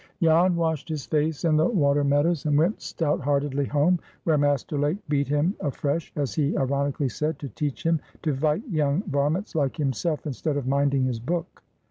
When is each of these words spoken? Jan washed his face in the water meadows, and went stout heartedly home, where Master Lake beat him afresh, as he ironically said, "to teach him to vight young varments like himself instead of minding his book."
Jan 0.19 0.55
washed 0.55 0.89
his 0.89 1.05
face 1.05 1.45
in 1.45 1.57
the 1.57 1.67
water 1.67 2.03
meadows, 2.03 2.47
and 2.47 2.57
went 2.57 2.81
stout 2.81 3.19
heartedly 3.21 3.65
home, 3.65 3.99
where 4.23 4.35
Master 4.35 4.75
Lake 4.79 4.97
beat 5.09 5.27
him 5.27 5.53
afresh, 5.59 6.11
as 6.15 6.33
he 6.33 6.57
ironically 6.57 7.07
said, 7.07 7.37
"to 7.37 7.49
teach 7.49 7.83
him 7.85 7.99
to 8.23 8.33
vight 8.33 8.67
young 8.67 9.03
varments 9.03 9.53
like 9.53 9.77
himself 9.77 10.25
instead 10.25 10.57
of 10.57 10.65
minding 10.65 11.03
his 11.03 11.19
book." 11.19 11.61